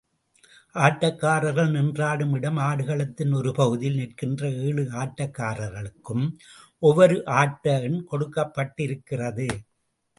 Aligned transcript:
ஆட்டக்காரர்கள் 0.75 1.69
நின்றாடும் 1.75 2.33
இடம் 2.37 2.57
ஆடுகளத்தின் 2.69 3.33
ஒரு 3.33 3.51
பகுதியில், 3.51 3.95
நிற்கின்ற 3.95 4.49
ஏழு 4.65 4.85
ஆட்டக்காரர்களுக்கும் 5.03 6.25
ஒவ்வொரு 6.83 7.17
ஆட்ட 7.41 7.79
எண் 7.81 7.99
கொடுக்கப்பட்டிருக்கிறது. 8.11 9.47